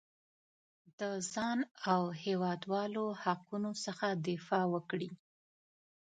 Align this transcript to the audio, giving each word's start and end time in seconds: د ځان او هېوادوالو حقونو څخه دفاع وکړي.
د 0.99 1.01
ځان 1.33 1.59
او 1.91 2.01
هېوادوالو 2.23 3.05
حقونو 3.23 3.71
څخه 3.85 4.07
دفاع 4.27 4.65
وکړي. 4.73 5.09